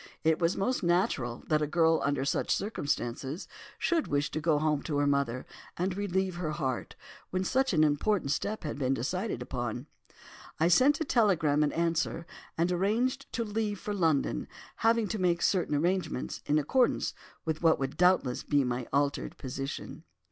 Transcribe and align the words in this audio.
It 0.23 0.39
was 0.39 0.57
most 0.57 0.81
natural 0.81 1.43
that 1.49 1.61
a 1.61 1.67
girl 1.67 2.01
under 2.03 2.25
such 2.25 2.49
circumstances 2.49 3.47
should 3.77 4.07
wish 4.07 4.31
to 4.31 4.41
go 4.41 4.57
home 4.57 4.81
to 4.81 4.97
her 4.97 5.05
mother, 5.05 5.45
and 5.77 5.95
relieve 5.95 6.37
her 6.37 6.53
heart, 6.53 6.95
when 7.29 7.43
such 7.43 7.71
an 7.71 7.83
important 7.83 8.31
step 8.31 8.63
had 8.63 8.79
been 8.79 8.95
decided 8.95 9.43
upon. 9.43 9.85
I 10.59 10.69
sent 10.69 10.99
a 11.01 11.05
telegram 11.05 11.61
in 11.63 11.71
answer, 11.71 12.25
and 12.57 12.71
arranged 12.71 13.31
to 13.33 13.43
leave 13.43 13.79
for 13.79 13.93
London, 13.93 14.47
having 14.77 15.07
to 15.07 15.19
make 15.19 15.43
certain 15.43 15.75
arrangements 15.75 16.41
in 16.47 16.57
accordance 16.57 17.13
with 17.45 17.61
what 17.61 17.77
would 17.77 17.95
doubtless 17.95 18.41
be 18.41 18.63
my 18.63 18.87
altered 18.91 19.37
position. 19.37 20.03